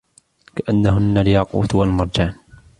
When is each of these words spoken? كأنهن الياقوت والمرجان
كأنهن 0.55 1.17
الياقوت 1.17 1.75
والمرجان 1.75 2.35